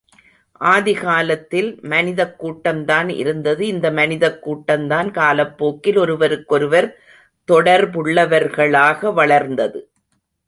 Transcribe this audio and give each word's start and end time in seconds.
ஆதிகாலத்தில் 0.61 1.81
மனிதக் 1.81 2.45
கூட்டம்தான் 2.45 3.09
இருந்தது 3.09 3.67
இந்த 3.67 3.91
மனிதக் 3.91 4.49
கூட்டந்தான் 4.49 5.11
காலப்போக்கில் 5.11 5.97
ஒருவருக்கொருவர் 5.97 6.97
தொடர்புள்ளவர்களாக 7.51 9.13
வளர்ந்தது. 9.13 9.91